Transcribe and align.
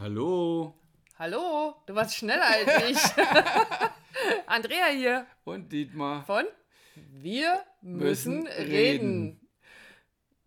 Hallo. 0.00 0.72
Hallo, 1.18 1.74
du 1.84 1.94
warst 1.94 2.16
schneller 2.16 2.46
als 2.46 2.88
ich. 2.88 3.22
Andrea 4.46 4.86
hier. 4.86 5.26
Und 5.44 5.70
Dietmar. 5.70 6.24
Von 6.24 6.46
Wir 6.94 7.60
müssen, 7.82 8.44
müssen 8.44 8.46
reden. 8.46 8.70
reden. 8.70 9.40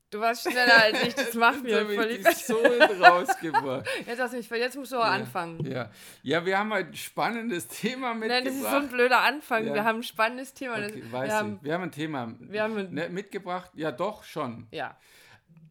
Du 0.09 0.19
warst 0.19 0.49
schneller 0.49 0.81
als 0.81 1.03
ich, 1.03 1.13
das 1.13 1.35
macht 1.35 1.61
mir 1.61 1.85
völlig 1.85 2.27
so 2.29 2.57
rausgebracht. 2.99 3.87
Jetzt, 4.07 4.19
hast 4.19 4.33
du 4.33 4.37
mich, 4.37 4.49
jetzt 4.49 4.75
musst 4.75 4.91
du 4.91 4.97
auch 4.97 5.05
ja, 5.05 5.11
anfangen. 5.11 5.63
Ja. 5.65 5.91
ja, 6.23 6.43
wir 6.43 6.57
haben 6.57 6.73
ein 6.73 6.91
spannendes 6.95 7.67
Thema 7.67 8.15
mitgebracht. 8.15 8.43
Nein, 8.43 8.45
das 8.45 8.55
ist 8.55 8.61
so 8.61 8.77
ein 8.77 8.89
blöder 8.89 9.21
Anfang. 9.21 9.67
Ja. 9.67 9.73
Wir 9.75 9.83
haben 9.83 9.99
ein 9.99 10.03
spannendes 10.03 10.55
Thema. 10.55 10.77
Okay, 10.77 11.03
weiß 11.11 11.29
wir, 11.29 11.35
haben, 11.35 11.59
wir 11.61 11.73
haben 11.75 11.83
ein 11.83 11.91
Thema 11.91 12.33
wir 12.39 12.63
haben 12.63 12.75
ein, 12.75 12.91
ne, 12.91 13.09
mitgebracht. 13.09 13.69
Ja, 13.75 13.91
doch, 13.91 14.23
schon. 14.23 14.67
Ja. 14.71 14.97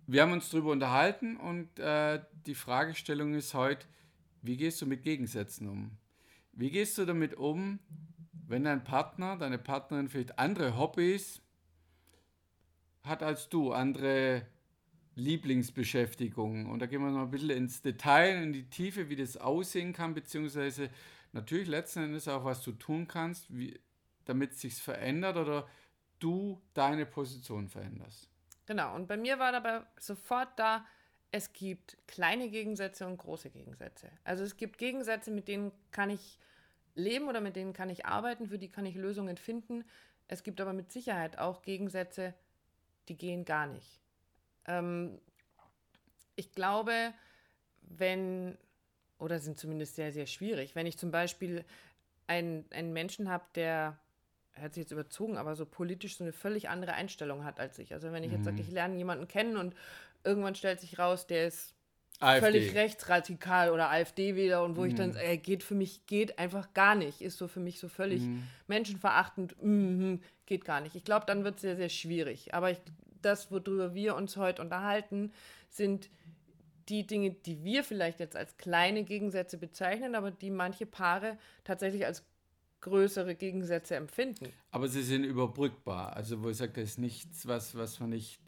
Wir 0.06 0.22
haben 0.22 0.32
uns 0.32 0.50
darüber 0.50 0.72
unterhalten 0.72 1.36
und 1.36 1.78
äh, 1.78 2.20
die 2.46 2.54
Fragestellung 2.54 3.34
ist 3.34 3.54
heute, 3.54 3.86
wie 4.42 4.56
gehst 4.56 4.82
du 4.82 4.86
mit 4.86 5.02
Gegensätzen 5.02 5.68
um? 5.68 5.92
Wie 6.52 6.70
gehst 6.70 6.98
du 6.98 7.04
damit 7.04 7.34
um, 7.34 7.78
wenn 8.46 8.64
dein 8.64 8.84
Partner, 8.84 9.36
deine 9.36 9.58
Partnerin 9.58 10.08
vielleicht 10.08 10.38
andere 10.38 10.76
Hobbys 10.76 11.40
hat 13.04 13.22
als 13.22 13.48
du, 13.48 13.72
andere 13.72 14.46
Lieblingsbeschäftigungen? 15.14 16.66
Und 16.66 16.80
da 16.80 16.86
gehen 16.86 17.00
wir 17.00 17.10
noch 17.10 17.22
ein 17.22 17.30
bisschen 17.30 17.50
ins 17.50 17.80
Detail, 17.80 18.42
in 18.42 18.52
die 18.52 18.68
Tiefe, 18.68 19.08
wie 19.08 19.16
das 19.16 19.36
aussehen 19.36 19.92
kann, 19.92 20.14
beziehungsweise 20.14 20.90
natürlich 21.32 21.68
letzten 21.68 22.00
Endes 22.00 22.28
auch, 22.28 22.44
was 22.44 22.62
du 22.62 22.72
tun 22.72 23.06
kannst, 23.06 23.46
wie, 23.56 23.80
damit 24.24 24.52
es 24.52 24.60
sich 24.60 24.74
verändert 24.74 25.36
oder 25.36 25.68
du 26.18 26.60
deine 26.74 27.06
Position 27.06 27.68
veränderst. 27.68 28.28
Genau, 28.66 28.94
und 28.94 29.08
bei 29.08 29.16
mir 29.16 29.38
war 29.38 29.52
dabei 29.52 29.82
sofort 29.98 30.58
da, 30.58 30.84
es 31.30 31.52
gibt 31.52 31.96
kleine 32.06 32.48
Gegensätze 32.50 33.06
und 33.06 33.16
große 33.16 33.50
Gegensätze. 33.50 34.10
Also 34.22 34.44
es 34.44 34.56
gibt 34.56 34.78
Gegensätze, 34.78 35.30
mit 35.30 35.48
denen 35.48 35.72
kann 35.90 36.10
ich 36.10 36.38
leben 36.94 37.28
oder 37.28 37.40
mit 37.40 37.56
denen 37.56 37.72
kann 37.72 37.90
ich 37.90 38.04
arbeiten, 38.04 38.48
für 38.48 38.58
die 38.58 38.70
kann 38.70 38.84
ich 38.86 38.94
Lösungen 38.94 39.38
finden. 39.38 39.84
Es 40.28 40.42
gibt 40.42 40.60
aber 40.60 40.74
mit 40.74 40.92
Sicherheit 40.92 41.38
auch 41.38 41.62
Gegensätze, 41.62 42.34
die 43.08 43.16
gehen 43.16 43.44
gar 43.44 43.66
nicht. 43.66 44.00
Ähm, 44.66 45.18
ich 46.36 46.52
glaube, 46.52 47.14
wenn, 47.80 48.56
oder 49.18 49.38
sind 49.38 49.58
zumindest 49.58 49.96
sehr, 49.96 50.12
sehr 50.12 50.26
schwierig, 50.26 50.74
wenn 50.74 50.86
ich 50.86 50.98
zum 50.98 51.10
Beispiel 51.10 51.64
einen, 52.26 52.64
einen 52.70 52.92
Menschen 52.92 53.28
habe, 53.28 53.44
der 53.54 53.98
hört 54.54 54.74
sich 54.74 54.82
jetzt 54.82 54.92
überzogen, 54.92 55.36
aber 55.38 55.56
so 55.56 55.66
politisch 55.66 56.16
so 56.16 56.24
eine 56.24 56.32
völlig 56.32 56.68
andere 56.68 56.94
Einstellung 56.94 57.44
hat 57.44 57.58
als 57.58 57.78
ich. 57.78 57.92
Also 57.92 58.12
wenn 58.12 58.24
ich 58.24 58.32
jetzt 58.32 58.44
sage, 58.44 58.56
mhm. 58.56 58.62
ich 58.62 58.70
lerne 58.70 58.96
jemanden 58.96 59.28
kennen 59.28 59.56
und 59.56 59.74
irgendwann 60.24 60.54
stellt 60.54 60.80
sich 60.80 60.98
raus, 60.98 61.26
der 61.26 61.46
ist 61.46 61.74
AfD. 62.20 62.40
völlig 62.40 62.74
rechtsradikal 62.74 63.70
oder 63.70 63.90
AfD 63.90 64.36
wieder 64.36 64.62
und 64.62 64.76
wo 64.76 64.82
mhm. 64.82 64.88
ich 64.88 64.94
dann, 64.94 65.10
mhm. 65.10 65.16
ey, 65.16 65.38
geht 65.38 65.62
für 65.62 65.74
mich, 65.74 66.06
geht 66.06 66.38
einfach 66.38 66.72
gar 66.74 66.94
nicht, 66.94 67.20
ist 67.20 67.38
so 67.38 67.48
für 67.48 67.60
mich 67.60 67.80
so 67.80 67.88
völlig 67.88 68.22
mhm. 68.22 68.44
menschenverachtend, 68.68 69.56
mm, 69.60 70.16
geht 70.46 70.64
gar 70.64 70.80
nicht. 70.80 70.94
Ich 70.94 71.04
glaube, 71.04 71.26
dann 71.26 71.44
wird 71.44 71.56
es 71.56 71.62
sehr, 71.62 71.76
sehr 71.76 71.88
schwierig. 71.88 72.54
Aber 72.54 72.70
ich, 72.70 72.78
das, 73.22 73.50
worüber 73.50 73.94
wir 73.94 74.14
uns 74.14 74.36
heute 74.36 74.62
unterhalten, 74.62 75.32
sind 75.68 76.10
die 76.88 77.06
Dinge, 77.06 77.30
die 77.30 77.64
wir 77.64 77.84
vielleicht 77.84 78.20
jetzt 78.20 78.36
als 78.36 78.56
kleine 78.56 79.04
Gegensätze 79.04 79.56
bezeichnen, 79.56 80.14
aber 80.14 80.30
die 80.30 80.50
manche 80.50 80.86
Paare 80.86 81.38
tatsächlich 81.64 82.06
als 82.06 82.24
größere 82.82 83.34
Gegensätze 83.34 83.96
empfinden. 83.96 84.52
Aber 84.70 84.88
sie 84.88 85.02
sind 85.02 85.24
überbrückbar. 85.24 86.14
Also 86.14 86.42
wo 86.42 86.50
ich 86.50 86.58
sage, 86.58 86.72
das 86.72 86.90
ist 86.90 86.98
nichts, 86.98 87.48
was, 87.48 87.74
was 87.76 87.98
man 87.98 88.10
nicht 88.10 88.40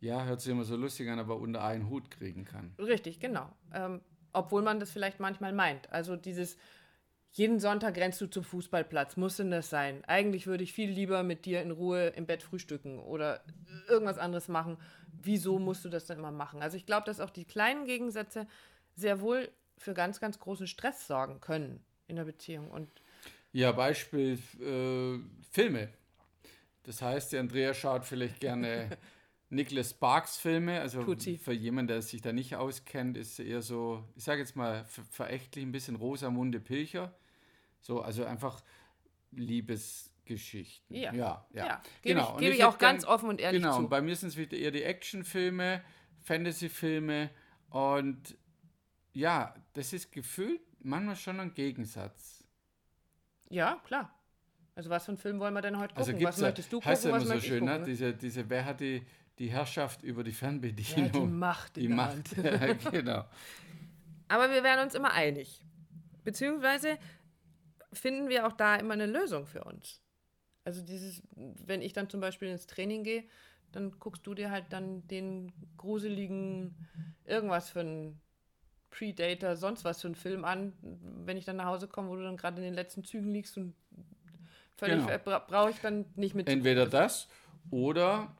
ja, 0.00 0.24
hört 0.24 0.40
sich 0.40 0.52
immer 0.52 0.64
so 0.64 0.76
lustig 0.76 1.08
an, 1.08 1.18
aber 1.18 1.36
unter 1.36 1.64
einen 1.64 1.88
Hut 1.88 2.10
kriegen 2.10 2.44
kann. 2.44 2.74
Richtig, 2.78 3.18
genau. 3.20 3.50
Ähm, 3.72 4.00
obwohl 4.32 4.62
man 4.62 4.80
das 4.80 4.90
vielleicht 4.90 5.20
manchmal 5.20 5.52
meint. 5.52 5.90
Also 5.90 6.16
dieses, 6.16 6.56
jeden 7.30 7.60
Sonntag 7.60 7.96
rennst 7.96 8.20
du 8.20 8.26
zum 8.26 8.44
Fußballplatz, 8.44 9.16
muss 9.16 9.36
denn 9.36 9.50
das 9.50 9.70
sein? 9.70 10.04
Eigentlich 10.06 10.46
würde 10.46 10.64
ich 10.64 10.72
viel 10.72 10.90
lieber 10.90 11.22
mit 11.22 11.46
dir 11.46 11.62
in 11.62 11.70
Ruhe 11.70 12.08
im 12.08 12.26
Bett 12.26 12.42
frühstücken 12.42 12.98
oder 12.98 13.42
irgendwas 13.88 14.18
anderes 14.18 14.48
machen. 14.48 14.76
Wieso 15.22 15.58
musst 15.58 15.84
du 15.84 15.88
das 15.88 16.06
dann 16.06 16.18
immer 16.18 16.30
machen? 16.30 16.62
Also 16.62 16.76
ich 16.76 16.86
glaube, 16.86 17.06
dass 17.06 17.20
auch 17.20 17.30
die 17.30 17.44
kleinen 17.44 17.86
Gegensätze 17.86 18.46
sehr 18.94 19.20
wohl 19.20 19.50
für 19.78 19.94
ganz, 19.94 20.20
ganz 20.20 20.38
großen 20.38 20.66
Stress 20.66 21.06
sorgen 21.06 21.40
können 21.40 21.84
in 22.06 22.16
der 22.16 22.24
Beziehung. 22.24 22.70
Und 22.70 22.88
ja, 23.52 23.72
Beispiel 23.72 24.38
äh, 24.60 25.18
Filme. 25.50 25.88
Das 26.82 27.02
heißt, 27.02 27.32
die 27.32 27.38
Andrea 27.38 27.74
schaut 27.74 28.04
vielleicht 28.04 28.40
gerne 28.40 28.96
Nicholas 29.50 29.90
Sparks 29.90 30.36
Filme, 30.36 30.80
also 30.80 31.02
für 31.02 31.52
jemanden, 31.52 31.88
der 31.88 32.02
sich 32.02 32.20
da 32.20 32.32
nicht 32.32 32.56
auskennt, 32.56 33.16
ist 33.16 33.38
eher 33.38 33.62
so, 33.62 34.04
ich 34.16 34.24
sage 34.24 34.40
jetzt 34.40 34.56
mal 34.56 34.84
verächtlich 35.10 35.64
ein 35.64 35.72
bisschen 35.72 35.96
Rosamunde 35.96 36.60
Pilcher. 36.60 37.14
So, 37.80 38.00
also 38.00 38.24
einfach 38.24 38.62
Liebesgeschichten. 39.30 40.96
Ja, 40.96 41.14
ja. 41.14 41.46
ja. 41.52 41.66
ja. 41.66 41.82
Gebe 42.02 42.20
genau. 42.20 42.32
ich, 42.34 42.40
gebe 42.40 42.54
ich 42.54 42.64
auch 42.64 42.78
ganz 42.78 43.02
gern, 43.02 43.14
offen 43.14 43.28
und 43.28 43.40
ehrlich 43.40 43.62
genau, 43.62 43.74
zu. 43.74 43.78
Genau, 43.78 43.88
bei 43.88 44.02
mir 44.02 44.16
sind 44.16 44.30
es 44.30 44.36
wieder 44.36 44.56
eher 44.56 44.72
die 44.72 44.82
Actionfilme, 44.82 45.82
Fantasyfilme 46.22 47.30
und 47.70 48.36
ja, 49.12 49.54
das 49.74 49.92
ist 49.92 50.10
gefühlt 50.12 50.60
manchmal 50.80 51.16
schon 51.16 51.40
ein 51.40 51.54
Gegensatz. 51.54 52.35
Ja, 53.50 53.80
klar. 53.86 54.12
Also 54.74 54.90
was 54.90 55.04
für 55.04 55.12
einen 55.12 55.18
Film 55.18 55.40
wollen 55.40 55.54
wir 55.54 55.62
denn 55.62 55.78
heute 55.78 55.96
also 55.96 56.12
gucken? 56.12 56.26
Also 56.26 56.38
was 56.38 56.48
möchtest 56.48 56.72
du 56.72 56.76
gucken? 56.76 56.90
Heißt 56.90 57.04
ja 57.04 57.10
immer 57.10 57.20
so 57.20 57.40
schön, 57.40 57.64
ne? 57.64 57.82
Diese, 57.82 58.12
diese, 58.12 58.48
wer 58.48 58.64
hat 58.64 58.80
die 58.80 59.02
die 59.38 59.50
Herrschaft 59.50 60.02
über 60.02 60.24
die 60.24 60.32
Fernbedienung. 60.32 61.04
Ja, 61.04 61.20
die 61.20 61.26
Macht. 61.26 61.76
Die 61.76 61.88
Macht, 61.88 62.30
genau. 62.90 63.24
Aber 64.28 64.50
wir 64.50 64.62
werden 64.62 64.84
uns 64.84 64.94
immer 64.94 65.12
einig. 65.12 65.64
Beziehungsweise 66.24 66.98
finden 67.92 68.28
wir 68.28 68.46
auch 68.46 68.52
da 68.52 68.76
immer 68.76 68.94
eine 68.94 69.06
Lösung 69.06 69.46
für 69.46 69.64
uns. 69.64 70.00
Also 70.64 70.82
dieses, 70.82 71.22
wenn 71.36 71.82
ich 71.82 71.92
dann 71.92 72.10
zum 72.10 72.20
Beispiel 72.20 72.48
ins 72.48 72.66
Training 72.66 73.04
gehe, 73.04 73.24
dann 73.72 73.92
guckst 73.98 74.26
du 74.26 74.34
dir 74.34 74.50
halt 74.50 74.64
dann 74.70 75.06
den 75.06 75.52
gruseligen 75.76 76.88
irgendwas 77.24 77.70
für 77.70 77.80
einen 77.80 78.20
Predator, 78.90 79.56
sonst 79.56 79.84
was 79.84 80.00
für 80.00 80.08
einen 80.08 80.14
Film 80.14 80.44
an, 80.44 80.72
wenn 81.24 81.36
ich 81.36 81.44
dann 81.44 81.56
nach 81.56 81.66
Hause 81.66 81.88
komme, 81.88 82.08
wo 82.08 82.16
du 82.16 82.22
dann 82.22 82.36
gerade 82.36 82.58
in 82.58 82.64
den 82.64 82.74
letzten 82.74 83.04
Zügen 83.04 83.30
liegst 83.30 83.56
und 83.56 83.74
völlig 84.76 85.06
genau. 85.06 85.40
brauche 85.46 85.70
ich 85.70 85.80
dann 85.80 86.06
nicht 86.14 86.34
mit. 86.34 86.48
Entweder 86.48 86.86
das 86.86 87.28
oder 87.70 88.34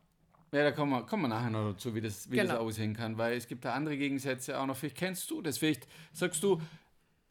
ja, 0.53 0.63
da 0.63 0.73
kommen 0.73 0.93
wir, 0.93 1.03
kommen 1.03 1.23
wir 1.23 1.29
nachher 1.29 1.51
noch 1.51 1.73
dazu, 1.73 1.95
wie, 1.95 2.01
das, 2.01 2.31
wie 2.31 2.37
genau. 2.37 2.53
das 2.53 2.61
aussehen 2.61 2.95
kann, 2.95 3.19
weil 3.19 3.37
es 3.37 3.47
gibt 3.49 3.65
da 3.65 3.75
andere 3.75 3.97
Gegensätze 3.97 4.59
auch 4.59 4.67
noch. 4.67 4.77
Vielleicht 4.77 4.97
kennst 4.97 5.31
du 5.31 5.43
das, 5.43 5.59
vielleicht 5.59 5.87
sagst 6.13 6.43
du, 6.43 6.61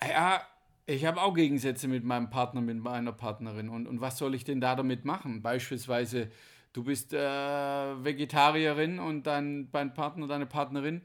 ja, 0.01 0.41
ich 0.85 1.05
habe 1.05 1.21
auch 1.21 1.33
Gegensätze 1.33 1.87
mit 1.87 2.03
meinem 2.03 2.29
Partner, 2.29 2.61
mit 2.61 2.77
meiner 2.77 3.13
Partnerin 3.13 3.69
und, 3.69 3.87
und 3.87 4.01
was 4.01 4.17
soll 4.17 4.35
ich 4.35 4.43
denn 4.43 4.61
da 4.61 4.75
damit 4.75 5.05
machen? 5.05 5.41
Beispielsweise, 5.41 6.29
du 6.73 6.83
bist 6.83 7.13
äh, 7.13 7.17
Vegetarierin 7.17 8.99
und 8.99 9.25
dein, 9.25 9.71
dein 9.71 9.93
Partner, 9.93 10.27
deine 10.27 10.45
Partnerin 10.45 11.01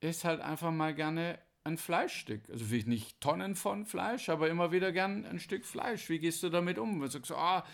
isst 0.00 0.24
halt 0.24 0.40
einfach 0.40 0.72
mal 0.72 0.94
gerne 0.94 1.38
ein 1.64 1.78
Fleischstück. 1.78 2.48
Also 2.50 2.64
vielleicht 2.64 2.88
nicht 2.88 3.20
Tonnen 3.20 3.54
von 3.54 3.86
Fleisch, 3.86 4.28
aber 4.28 4.48
immer 4.48 4.72
wieder 4.72 4.92
gern 4.92 5.24
ein 5.24 5.38
Stück 5.38 5.64
Fleisch. 5.64 6.08
Wie 6.08 6.18
gehst 6.18 6.42
du 6.42 6.48
damit 6.48 6.78
um? 6.78 7.00
Du 7.00 7.06
sagst, 7.06 7.32
ah, 7.32 7.64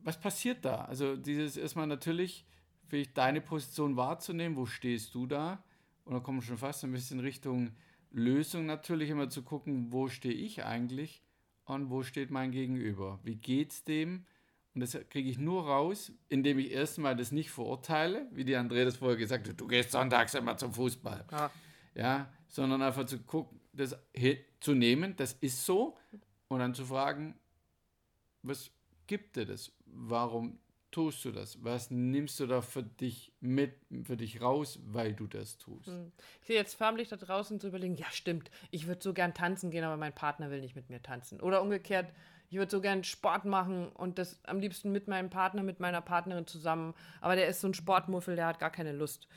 was 0.00 0.20
passiert 0.20 0.64
da? 0.64 0.84
Also 0.84 1.16
dieses 1.16 1.56
erstmal 1.56 1.86
natürlich 1.86 2.44
vielleicht 2.88 3.16
deine 3.16 3.40
Position 3.40 3.96
wahrzunehmen, 3.96 4.56
wo 4.56 4.66
stehst 4.66 5.14
du 5.14 5.26
da? 5.26 5.64
Und 6.04 6.14
dann 6.14 6.22
kommen 6.22 6.40
wir 6.40 6.46
schon 6.46 6.58
fast 6.58 6.84
ein 6.84 6.92
bisschen 6.92 7.20
Richtung 7.20 7.72
Lösung 8.10 8.66
natürlich 8.66 9.08
immer 9.08 9.30
zu 9.30 9.42
gucken, 9.42 9.92
wo 9.92 10.08
stehe 10.08 10.34
ich 10.34 10.64
eigentlich 10.64 11.22
und 11.64 11.88
wo 11.88 12.02
steht 12.02 12.30
mein 12.30 12.50
Gegenüber? 12.50 13.20
Wie 13.22 13.36
geht's 13.36 13.84
dem? 13.84 14.26
Und 14.74 14.80
das 14.80 14.98
kriege 15.10 15.30
ich 15.30 15.38
nur 15.38 15.66
raus, 15.66 16.12
indem 16.28 16.58
ich 16.58 16.72
erstmal 16.72 17.14
das 17.14 17.30
nicht 17.30 17.50
verurteile, 17.50 18.26
wie 18.32 18.44
die 18.44 18.56
Andrea 18.56 18.84
das 18.84 18.96
vorher 18.96 19.16
gesagt 19.16 19.48
hat, 19.48 19.60
du 19.60 19.66
gehst 19.66 19.92
sonntags 19.92 20.34
immer 20.34 20.56
zum 20.56 20.72
Fußball. 20.72 21.24
Ja. 21.30 21.50
ja 21.94 22.32
sondern 22.52 22.80
einfach 22.82 23.06
zu 23.06 23.18
gucken, 23.18 23.60
das 23.72 23.96
zu 24.60 24.74
nehmen, 24.74 25.16
das 25.16 25.32
ist 25.40 25.66
so, 25.66 25.98
und 26.48 26.60
dann 26.60 26.74
zu 26.74 26.84
fragen, 26.84 27.34
was 28.42 28.70
gibt 29.06 29.36
dir 29.36 29.46
das? 29.46 29.72
warum 29.92 30.58
tust 30.90 31.24
du 31.24 31.32
das? 31.32 31.62
Was 31.64 31.90
nimmst 31.90 32.38
du 32.40 32.46
da 32.46 32.60
für 32.60 32.82
dich 32.82 33.32
mit, 33.40 33.74
für 34.04 34.16
dich 34.16 34.42
raus, 34.42 34.78
weil 34.84 35.14
du 35.14 35.26
das 35.26 35.58
tust? 35.58 35.86
Hm. 35.86 36.12
Ich 36.40 36.48
sehe 36.48 36.56
jetzt 36.56 36.74
förmlich 36.74 37.08
da 37.08 37.16
draußen 37.16 37.60
zu 37.60 37.68
überlegen, 37.68 37.94
ja 37.94 38.06
stimmt, 38.10 38.50
ich 38.70 38.86
würde 38.86 39.02
so 39.02 39.14
gern 39.14 39.32
tanzen 39.34 39.70
gehen, 39.70 39.84
aber 39.84 39.96
mein 39.96 40.14
Partner 40.14 40.50
will 40.50 40.60
nicht 40.60 40.76
mit 40.76 40.90
mir 40.90 41.02
tanzen. 41.02 41.40
Oder 41.40 41.62
umgekehrt, 41.62 42.12
ich 42.50 42.58
würde 42.58 42.70
so 42.70 42.82
gern 42.82 43.04
Sport 43.04 43.46
machen 43.46 43.88
und 43.88 44.18
das 44.18 44.44
am 44.44 44.60
liebsten 44.60 44.92
mit 44.92 45.08
meinem 45.08 45.30
Partner, 45.30 45.62
mit 45.62 45.80
meiner 45.80 46.02
Partnerin 46.02 46.46
zusammen. 46.46 46.94
Aber 47.22 47.36
der 47.36 47.48
ist 47.48 47.60
so 47.60 47.68
ein 47.68 47.74
Sportmuffel, 47.74 48.36
der 48.36 48.46
hat 48.46 48.58
gar 48.58 48.70
keine 48.70 48.92
Lust. 48.92 49.28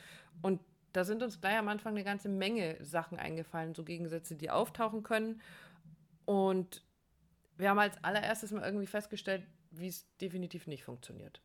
Und 0.42 0.60
da 0.96 1.04
sind 1.04 1.22
uns 1.22 1.42
gleich 1.42 1.58
am 1.58 1.68
Anfang 1.68 1.92
eine 1.92 2.04
ganze 2.04 2.30
Menge 2.30 2.82
Sachen 2.82 3.18
eingefallen, 3.18 3.74
so 3.74 3.84
Gegensätze, 3.84 4.34
die 4.34 4.48
auftauchen 4.48 5.02
können. 5.02 5.42
Und 6.24 6.82
wir 7.58 7.68
haben 7.68 7.78
als 7.78 8.02
allererstes 8.02 8.50
mal 8.50 8.64
irgendwie 8.64 8.86
festgestellt, 8.86 9.42
wie 9.72 9.88
es 9.88 10.06
definitiv 10.22 10.66
nicht 10.66 10.84
funktioniert. 10.84 11.42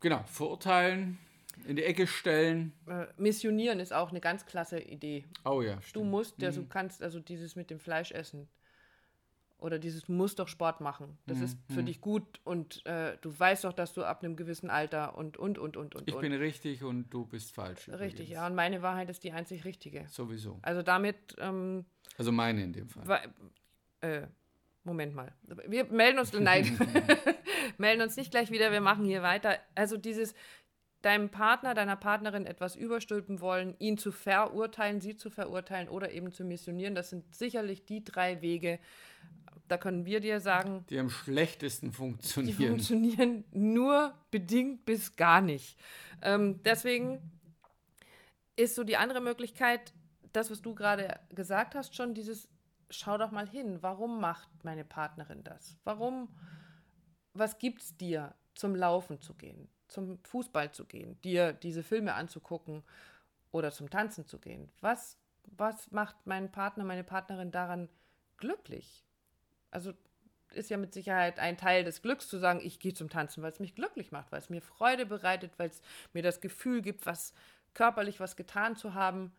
Genau, 0.00 0.24
verurteilen, 0.26 1.18
In 1.64 1.76
die 1.76 1.84
Ecke 1.84 2.08
stellen. 2.08 2.72
Äh, 2.88 3.06
missionieren 3.16 3.78
ist 3.78 3.92
auch 3.92 4.10
eine 4.10 4.20
ganz 4.20 4.46
klasse 4.46 4.80
Idee. 4.80 5.24
Oh 5.44 5.62
ja, 5.62 5.80
stimmt. 5.80 5.94
Du 5.94 6.04
musst, 6.10 6.42
also, 6.42 6.62
du 6.62 6.68
kannst 6.68 7.02
also 7.04 7.20
dieses 7.20 7.54
mit 7.54 7.70
dem 7.70 7.78
Fleisch 7.78 8.10
essen 8.10 8.48
oder 9.60 9.78
dieses, 9.78 10.04
du 10.04 10.12
musst 10.12 10.38
doch 10.38 10.48
Sport 10.48 10.80
machen. 10.80 11.18
Das 11.26 11.38
mhm. 11.38 11.44
ist 11.44 11.58
für 11.68 11.82
mhm. 11.82 11.86
dich 11.86 12.00
gut 12.00 12.40
und 12.44 12.84
äh, 12.86 13.16
du 13.20 13.38
weißt 13.38 13.64
doch, 13.64 13.72
dass 13.72 13.92
du 13.92 14.04
ab 14.04 14.22
einem 14.22 14.36
gewissen 14.36 14.70
Alter 14.70 15.16
und, 15.16 15.36
und, 15.36 15.58
und, 15.58 15.76
und, 15.76 15.94
und. 15.94 16.08
Ich 16.08 16.16
bin 16.18 16.32
richtig 16.32 16.82
und 16.82 17.10
du 17.10 17.26
bist 17.26 17.54
falsch. 17.54 17.88
Richtig, 17.88 18.12
übrigens. 18.12 18.30
ja. 18.30 18.46
Und 18.46 18.54
meine 18.54 18.82
Wahrheit 18.82 19.10
ist 19.10 19.24
die 19.24 19.32
einzig 19.32 19.64
richtige. 19.64 20.06
Sowieso. 20.08 20.58
Also 20.62 20.82
damit. 20.82 21.16
Ähm, 21.38 21.84
also 22.16 22.32
meine 22.32 22.62
in 22.62 22.72
dem 22.72 22.88
Fall. 22.88 23.32
Äh, 24.00 24.26
Moment 24.82 25.14
mal. 25.14 25.32
Wir 25.66 25.84
melden 25.84 26.18
uns, 26.18 26.32
nein, 26.38 26.78
melden 27.78 28.02
uns 28.02 28.16
nicht 28.16 28.30
gleich 28.30 28.50
wieder, 28.50 28.72
wir 28.72 28.80
machen 28.80 29.04
hier 29.04 29.22
weiter. 29.22 29.58
Also 29.74 29.96
dieses, 29.96 30.34
deinem 31.02 31.30
Partner, 31.30 31.74
deiner 31.74 31.96
Partnerin 31.96 32.46
etwas 32.46 32.76
überstülpen 32.76 33.40
wollen, 33.40 33.74
ihn 33.78 33.96
zu 33.96 34.12
verurteilen, 34.12 35.00
sie 35.00 35.16
zu 35.16 35.30
verurteilen 35.30 35.88
oder 35.88 36.12
eben 36.12 36.32
zu 36.32 36.44
missionieren, 36.44 36.94
das 36.94 37.10
sind 37.10 37.34
sicherlich 37.34 37.84
die 37.84 38.04
drei 38.04 38.42
Wege, 38.42 38.78
da 39.70 39.78
können 39.78 40.04
wir 40.04 40.20
dir 40.20 40.40
sagen. 40.40 40.84
Die 40.90 40.98
am 40.98 41.10
schlechtesten 41.10 41.92
funktionieren. 41.92 42.56
Die 42.58 42.66
funktionieren 42.66 43.44
nur 43.52 44.14
bedingt 44.30 44.84
bis 44.84 45.14
gar 45.16 45.40
nicht. 45.40 45.78
Ähm, 46.22 46.60
deswegen 46.64 47.20
ist 48.56 48.74
so 48.74 48.82
die 48.82 48.96
andere 48.96 49.20
Möglichkeit, 49.20 49.92
das, 50.32 50.50
was 50.50 50.60
du 50.60 50.74
gerade 50.74 51.20
gesagt 51.30 51.74
hast, 51.74 51.94
schon 51.94 52.14
dieses, 52.14 52.48
schau 52.90 53.16
doch 53.16 53.30
mal 53.30 53.48
hin, 53.48 53.78
warum 53.80 54.20
macht 54.20 54.48
meine 54.64 54.84
Partnerin 54.84 55.44
das? 55.44 55.76
Warum, 55.84 56.28
was 57.32 57.58
gibt 57.58 57.82
es 57.82 57.96
dir, 57.96 58.34
zum 58.54 58.74
Laufen 58.74 59.20
zu 59.20 59.34
gehen, 59.34 59.68
zum 59.86 60.18
Fußball 60.24 60.72
zu 60.72 60.84
gehen, 60.84 61.20
dir 61.22 61.52
diese 61.52 61.84
Filme 61.84 62.14
anzugucken 62.14 62.82
oder 63.52 63.70
zum 63.70 63.88
Tanzen 63.88 64.26
zu 64.26 64.38
gehen? 64.40 64.70
Was, 64.80 65.16
was 65.44 65.90
macht 65.92 66.16
mein 66.26 66.50
Partner, 66.50 66.84
meine 66.84 67.04
Partnerin 67.04 67.52
daran 67.52 67.88
glücklich? 68.36 69.04
Also 69.70 69.92
ist 70.52 70.70
ja 70.70 70.76
mit 70.76 70.92
Sicherheit 70.92 71.38
ein 71.38 71.56
Teil 71.56 71.84
des 71.84 72.02
Glücks 72.02 72.28
zu 72.28 72.38
sagen, 72.38 72.60
ich 72.62 72.80
gehe 72.80 72.94
zum 72.94 73.08
Tanzen, 73.08 73.42
weil 73.42 73.52
es 73.52 73.60
mich 73.60 73.74
glücklich 73.74 74.10
macht, 74.12 74.32
weil 74.32 74.40
es 74.40 74.50
mir 74.50 74.60
Freude 74.60 75.06
bereitet, 75.06 75.52
weil 75.58 75.70
es 75.70 75.80
mir 76.12 76.22
das 76.22 76.40
Gefühl 76.40 76.82
gibt, 76.82 77.06
was 77.06 77.34
körperlich 77.74 78.20
was 78.20 78.36
getan 78.36 78.76
zu 78.76 78.94
haben. 78.94 79.32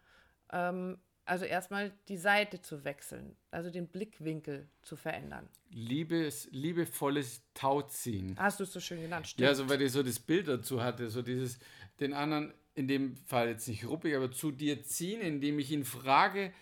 Ähm, 0.51 0.97
also 1.25 1.45
erstmal 1.45 1.93
die 2.07 2.17
Seite 2.17 2.61
zu 2.61 2.83
wechseln, 2.83 3.35
also 3.51 3.69
den 3.69 3.87
Blickwinkel 3.87 4.67
zu 4.81 4.95
verändern. 4.95 5.47
Liebes, 5.69 6.49
liebevolles 6.51 7.41
Tauziehen. 7.53 8.35
Hast 8.37 8.59
du 8.59 8.63
es 8.63 8.73
so 8.73 8.79
schön 8.79 9.01
genannt, 9.01 9.27
stimmt. 9.27 9.47
Ja, 9.47 9.53
so 9.53 9.69
weil 9.69 9.81
ich 9.81 9.91
so 9.91 10.03
das 10.03 10.19
Bild 10.19 10.47
dazu 10.47 10.81
hatte, 10.81 11.09
so 11.09 11.21
dieses, 11.21 11.59
den 11.99 12.13
anderen, 12.13 12.53
in 12.73 12.87
dem 12.87 13.15
Fall 13.15 13.49
jetzt 13.49 13.67
nicht 13.67 13.85
ruppig, 13.85 14.15
aber 14.15 14.31
zu 14.31 14.51
dir 14.51 14.83
ziehen, 14.83 15.21
indem 15.21 15.59
ich 15.59 15.71
ihn 15.71 15.85
frage, 15.85 16.53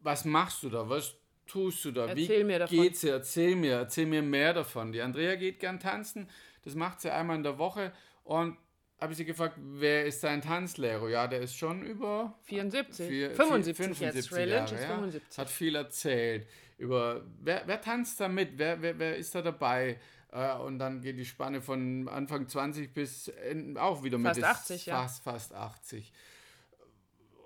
was 0.00 0.24
machst 0.24 0.62
du 0.62 0.70
da? 0.70 0.88
Was 0.88 1.16
tust 1.48 1.84
du 1.84 1.92
da? 1.92 2.06
Erzähl 2.06 2.40
Wie 2.40 2.44
mir 2.44 2.58
davon. 2.60 2.76
geht's 2.76 3.00
dir? 3.00 3.12
Erzähl 3.12 3.56
mir, 3.56 3.76
erzähl 3.78 4.06
mir 4.06 4.22
mehr 4.22 4.54
davon. 4.54 4.92
Die 4.92 5.00
Andrea 5.00 5.34
geht 5.36 5.58
gern 5.58 5.80
tanzen, 5.80 6.28
das 6.62 6.74
macht 6.74 7.00
sie 7.00 7.12
einmal 7.12 7.36
in 7.36 7.42
der 7.42 7.58
Woche 7.58 7.92
und 8.24 8.56
habe 9.00 9.12
ich 9.12 9.18
sie 9.18 9.24
gefragt, 9.24 9.56
wer 9.58 10.06
ist 10.06 10.24
dein 10.24 10.42
Tanzlehrer? 10.42 11.08
Ja, 11.08 11.26
der 11.26 11.40
ist 11.40 11.56
schon 11.56 11.82
über 11.82 12.36
74, 12.44 13.08
vier, 13.08 13.30
75, 13.30 13.76
75 13.76 14.24
jetzt. 14.24 14.32
Ray 14.32 14.44
Lynch 14.46 14.72
ist 14.72 14.84
75. 14.84 15.38
Hat 15.38 15.48
viel 15.48 15.74
erzählt 15.76 16.46
über 16.78 17.24
wer, 17.40 17.62
wer 17.66 17.80
tanzt 17.80 18.20
da 18.20 18.28
mit, 18.28 18.56
wer, 18.56 18.80
wer, 18.80 18.98
wer 18.98 19.16
ist 19.16 19.34
da 19.34 19.42
dabei? 19.42 19.98
Äh, 20.32 20.54
und 20.54 20.78
dann 20.78 21.00
geht 21.00 21.18
die 21.18 21.24
Spanne 21.24 21.60
von 21.60 22.08
Anfang 22.08 22.48
20 22.48 22.94
bis 22.94 23.32
auch 23.76 24.02
wieder 24.02 24.18
fast 24.20 24.36
mit 24.36 24.44
80, 24.44 24.86
ja. 24.86 25.02
fast, 25.02 25.24
fast 25.24 25.54
80 25.54 26.12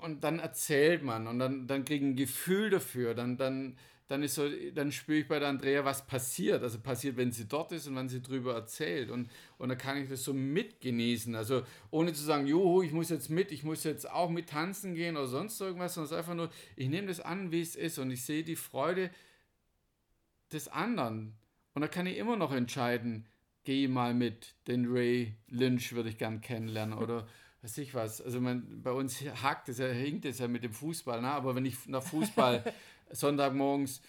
und 0.02 0.24
dann 0.24 0.38
erzählt 0.38 1.02
man 1.02 1.26
und 1.26 1.38
dann, 1.38 1.66
dann 1.66 1.84
kriege 1.84 2.04
ich 2.04 2.12
ein 2.12 2.16
Gefühl 2.16 2.70
dafür. 2.70 3.14
Dann, 3.14 3.36
dann, 3.36 3.76
dann, 4.08 4.26
so, 4.26 4.48
dann 4.74 4.92
spüre 4.92 5.18
ich 5.20 5.28
bei 5.28 5.38
der 5.38 5.48
Andrea, 5.48 5.84
was 5.84 6.06
passiert. 6.06 6.62
Also 6.62 6.80
passiert, 6.80 7.16
wenn 7.16 7.32
sie 7.32 7.46
dort 7.46 7.72
ist 7.72 7.86
und 7.86 7.96
wenn 7.96 8.08
sie 8.08 8.20
drüber 8.20 8.54
erzählt. 8.54 9.10
Und, 9.10 9.30
und 9.58 9.68
dann 9.68 9.78
kann 9.78 9.96
ich 9.96 10.08
das 10.08 10.24
so 10.24 10.34
mitgenießen. 10.34 11.34
Also 11.34 11.62
ohne 11.90 12.12
zu 12.12 12.22
sagen, 12.22 12.46
juhu, 12.46 12.82
ich 12.82 12.92
muss 12.92 13.10
jetzt 13.10 13.30
mit, 13.30 13.52
ich 13.52 13.62
muss 13.62 13.84
jetzt 13.84 14.10
auch 14.10 14.30
mit 14.30 14.48
tanzen 14.48 14.94
gehen 14.94 15.16
oder 15.16 15.28
sonst 15.28 15.60
irgendwas, 15.60 15.94
sondern 15.94 16.06
es 16.06 16.12
ist 16.12 16.18
einfach 16.18 16.34
nur, 16.34 16.50
ich 16.76 16.88
nehme 16.88 17.08
das 17.08 17.20
an, 17.20 17.52
wie 17.52 17.60
es 17.62 17.76
ist 17.76 17.98
und 17.98 18.10
ich 18.10 18.24
sehe 18.24 18.42
die 18.42 18.56
Freude 18.56 19.10
des 20.52 20.68
anderen. 20.68 21.34
Und 21.74 21.82
da 21.82 21.88
kann 21.88 22.06
ich 22.06 22.18
immer 22.18 22.36
noch 22.36 22.52
entscheiden, 22.52 23.26
geh 23.64 23.88
mal 23.88 24.14
mit, 24.14 24.54
den 24.66 24.86
Ray 24.90 25.36
Lynch 25.48 25.92
würde 25.92 26.08
ich 26.08 26.18
gern 26.18 26.40
kennenlernen 26.40 26.98
oder 26.98 27.26
weiß 27.62 27.78
ich 27.78 27.94
was, 27.94 28.20
also 28.20 28.40
man, 28.40 28.82
bei 28.82 28.90
uns 28.90 29.20
hakt 29.42 29.68
es 29.68 29.78
ja, 29.78 29.86
hinkt 29.86 30.24
es 30.24 30.40
ja 30.40 30.48
mit 30.48 30.64
dem 30.64 30.72
Fußball, 30.72 31.20
ne? 31.20 31.30
aber 31.30 31.54
wenn 31.54 31.64
ich 31.64 31.86
nach 31.86 32.02
Fußball 32.02 32.64
Sonntagmorgens, 33.10 34.02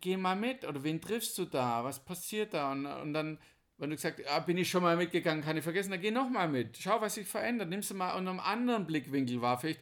geh 0.00 0.16
mal 0.16 0.34
mit 0.34 0.66
oder 0.66 0.82
wen 0.82 1.00
triffst 1.00 1.38
du 1.38 1.44
da, 1.44 1.84
was 1.84 2.04
passiert 2.04 2.54
da? 2.54 2.72
Und, 2.72 2.86
und 2.86 3.12
dann, 3.12 3.38
wenn 3.78 3.90
du 3.90 3.96
gesagt 3.96 4.22
ah, 4.28 4.40
bin 4.40 4.58
ich 4.58 4.68
schon 4.68 4.82
mal 4.82 4.96
mitgegangen, 4.96 5.44
kann 5.44 5.56
ich 5.56 5.62
vergessen, 5.62 5.90
dann 5.90 6.00
geh 6.00 6.10
noch 6.10 6.28
mal 6.28 6.48
mit, 6.48 6.76
schau, 6.78 7.00
was 7.00 7.14
sich 7.14 7.28
verändert, 7.28 7.68
nimmst 7.68 7.90
du 7.90 7.94
mal 7.94 8.16
unter 8.16 8.30
einem 8.30 8.40
anderen 8.40 8.86
Blickwinkel 8.86 9.40
wahr, 9.40 9.58
vielleicht 9.58 9.80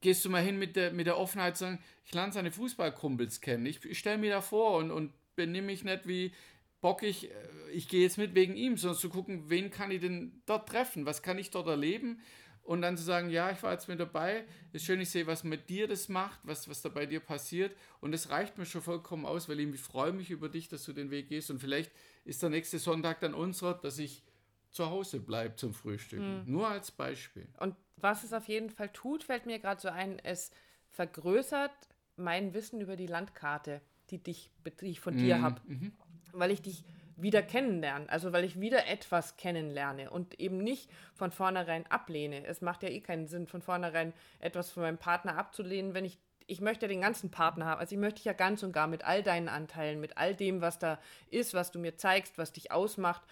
gehst 0.00 0.24
du 0.24 0.30
mal 0.30 0.42
hin 0.42 0.58
mit 0.58 0.76
der, 0.76 0.92
mit 0.92 1.06
der 1.06 1.18
Offenheit, 1.18 1.56
sagen, 1.56 1.80
ich 2.06 2.14
lerne 2.14 2.32
seine 2.32 2.52
Fußballkumpels 2.52 3.40
kennen, 3.40 3.66
ich, 3.66 3.84
ich 3.84 3.98
stelle 3.98 4.18
mir 4.18 4.30
da 4.30 4.40
vor 4.40 4.78
und, 4.78 4.90
und 4.90 5.12
benimm 5.34 5.66
mich 5.66 5.84
nicht 5.84 6.06
wie 6.08 6.32
bockig, 6.80 7.30
äh, 7.30 7.34
ich 7.72 7.88
gehe 7.88 8.02
jetzt 8.02 8.18
mit 8.18 8.34
wegen 8.34 8.56
ihm, 8.56 8.76
sondern 8.76 8.98
zu 8.98 9.08
gucken, 9.08 9.48
wen 9.48 9.70
kann 9.70 9.90
ich 9.90 10.00
denn 10.00 10.42
dort 10.46 10.68
treffen, 10.68 11.06
was 11.06 11.22
kann 11.22 11.38
ich 11.38 11.50
dort 11.50 11.68
erleben 11.68 12.20
und 12.62 12.82
dann 12.82 12.96
zu 12.96 13.02
sagen, 13.02 13.30
ja, 13.30 13.50
ich 13.50 13.62
war 13.62 13.72
jetzt 13.72 13.88
mit 13.88 14.00
dabei, 14.00 14.44
ist 14.72 14.84
schön, 14.84 15.00
ich 15.00 15.10
sehe, 15.10 15.26
was 15.26 15.44
mit 15.44 15.68
dir 15.68 15.88
das 15.88 16.08
macht, 16.08 16.38
was, 16.42 16.68
was 16.68 16.82
da 16.82 16.88
bei 16.88 17.06
dir 17.06 17.20
passiert 17.20 17.76
und 18.00 18.12
das 18.12 18.30
reicht 18.30 18.58
mir 18.58 18.66
schon 18.66 18.82
vollkommen 18.82 19.26
aus, 19.26 19.48
weil 19.48 19.60
ich 19.60 19.80
freue 19.80 20.12
mich 20.12 20.30
über 20.30 20.48
dich, 20.48 20.68
dass 20.68 20.84
du 20.84 20.92
den 20.92 21.10
Weg 21.10 21.28
gehst 21.28 21.50
und 21.50 21.60
vielleicht 21.60 21.92
ist 22.24 22.42
der 22.42 22.50
nächste 22.50 22.78
Sonntag 22.78 23.20
dann 23.20 23.34
unserer, 23.34 23.74
dass 23.74 23.98
ich 23.98 24.22
zu 24.70 24.90
Hause 24.90 25.18
bleibe 25.20 25.56
zum 25.56 25.72
Frühstück. 25.72 26.20
Mhm. 26.20 26.42
Nur 26.44 26.68
als 26.68 26.90
Beispiel. 26.90 27.48
Und 27.58 27.74
was 27.96 28.22
es 28.22 28.34
auf 28.34 28.48
jeden 28.48 28.68
Fall 28.68 28.90
tut, 28.90 29.24
fällt 29.24 29.46
mir 29.46 29.58
gerade 29.58 29.80
so 29.80 29.88
ein, 29.88 30.18
es 30.18 30.50
vergrößert 30.90 31.72
mein 32.16 32.52
Wissen 32.52 32.82
über 32.82 32.96
die 32.96 33.06
Landkarte, 33.06 33.80
die, 34.10 34.22
dich, 34.22 34.50
die 34.82 34.86
ich 34.86 35.00
von 35.00 35.14
mhm. 35.14 35.18
dir 35.18 35.40
habe. 35.40 35.60
Mhm 35.66 35.92
weil 36.38 36.50
ich 36.50 36.62
dich 36.62 36.84
wieder 37.16 37.42
kennenlerne, 37.42 38.08
also 38.08 38.32
weil 38.32 38.44
ich 38.44 38.60
wieder 38.60 38.86
etwas 38.86 39.36
kennenlerne 39.36 40.10
und 40.10 40.38
eben 40.38 40.58
nicht 40.58 40.88
von 41.14 41.32
vornherein 41.32 41.84
ablehne. 41.90 42.46
Es 42.46 42.60
macht 42.60 42.82
ja 42.84 42.88
eh 42.88 43.00
keinen 43.00 43.26
Sinn, 43.26 43.48
von 43.48 43.60
vornherein 43.60 44.12
etwas 44.38 44.70
von 44.70 44.84
meinem 44.84 44.98
Partner 44.98 45.36
abzulehnen, 45.36 45.94
wenn 45.94 46.04
ich 46.04 46.18
ich 46.50 46.62
möchte 46.62 46.88
den 46.88 47.02
ganzen 47.02 47.30
Partner 47.30 47.66
haben. 47.66 47.80
Also 47.80 47.94
ich 47.94 48.00
möchte 48.00 48.16
dich 48.16 48.24
ja 48.24 48.32
ganz 48.32 48.62
und 48.62 48.72
gar 48.72 48.86
mit 48.86 49.04
all 49.04 49.22
deinen 49.22 49.50
Anteilen, 49.50 50.00
mit 50.00 50.16
all 50.16 50.34
dem, 50.34 50.62
was 50.62 50.78
da 50.78 50.98
ist, 51.30 51.52
was 51.52 51.72
du 51.72 51.78
mir 51.78 51.98
zeigst, 51.98 52.38
was 52.38 52.54
dich 52.54 52.72
ausmacht, 52.72 53.22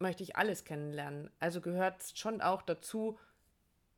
möchte 0.00 0.24
ich 0.24 0.34
alles 0.34 0.64
kennenlernen. 0.64 1.30
Also 1.38 1.60
gehört 1.60 2.02
es 2.02 2.18
schon 2.18 2.40
auch 2.40 2.62
dazu, 2.62 3.20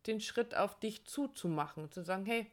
den 0.06 0.20
Schritt 0.20 0.54
auf 0.54 0.78
dich 0.78 1.06
zuzumachen, 1.06 1.90
zu 1.90 2.02
sagen, 2.02 2.26
hey, 2.26 2.46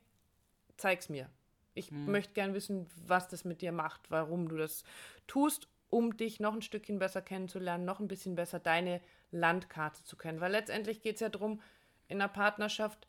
zeig's 0.78 1.10
mir. 1.10 1.30
Ich 1.74 1.90
hm. 1.90 2.10
möchte 2.10 2.34
gern 2.34 2.54
wissen, 2.54 2.88
was 3.06 3.28
das 3.28 3.44
mit 3.44 3.62
dir 3.62 3.74
macht, 3.74 4.10
warum 4.10 4.48
du 4.48 4.56
das 4.56 4.86
tust 5.28 5.68
um 5.90 6.18
dich 6.18 6.40
noch 6.40 6.54
ein 6.54 6.62
Stückchen 6.62 7.00
besser 7.00 7.22
kennenzulernen, 7.22 7.86
noch 7.86 8.00
ein 8.00 8.08
bisschen 8.08 8.36
besser 8.36 8.60
deine 8.60 9.02
Landkarte 9.32 10.04
zu 10.04 10.18
kennen. 10.18 10.42
Weil 10.42 10.52
letztendlich 10.52 11.02
geht 11.02 11.16
es 11.16 11.22
ja 11.22 11.30
darum, 11.30 11.62
in 12.08 12.22
einer 12.22 12.30
Partnerschaft 12.32 13.08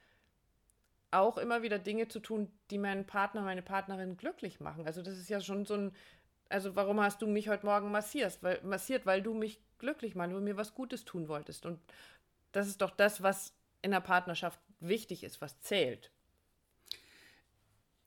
auch 1.11 1.39
immer 1.39 1.63
wieder 1.63 1.79
Dinge 1.79 2.09
zu 2.09 2.21
tun, 2.21 2.51
die 2.71 2.79
meinen 2.79 3.07
Partner, 3.07 3.43
meine 3.43 3.63
Partnerin 3.63 4.17
glücklich 4.17 4.61
machen. 4.61 4.87
Also 4.87 5.03
das 5.03 5.17
ist 5.17 5.29
ja 5.29 5.41
schon 5.41 5.65
so 5.65 5.75
ein, 5.75 5.93
also 6.49 6.77
warum 6.77 7.01
hast 7.01 7.23
du 7.23 7.27
mich 7.27 7.49
heute 7.49 7.67
Morgen 7.67 7.91
massiert? 7.91 8.39
Weil, 8.43 8.61
massiert, 8.63 9.07
weil 9.07 9.23
du 9.23 9.35
mich 9.35 9.61
glücklich 9.79 10.15
machst, 10.15 10.31
weil 10.31 10.41
du 10.41 10.45
mir 10.45 10.57
was 10.57 10.75
Gutes 10.75 11.05
tun 11.05 11.29
wolltest. 11.29 11.67
Und 11.67 11.81
das 12.53 12.69
ist 12.69 12.83
doch 12.83 12.91
das, 12.91 13.23
was 13.23 13.53
in 13.83 13.93
einer 13.93 14.01
Partnerschaft 14.01 14.61
wichtig 14.81 15.25
ist, 15.25 15.41
was 15.41 15.61
zählt. 15.61 16.11